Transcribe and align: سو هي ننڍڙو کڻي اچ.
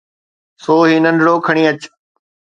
سو 0.63 0.75
هي 0.87 0.97
ننڍڙو 1.05 1.35
کڻي 1.47 1.63
اچ. 1.71 1.81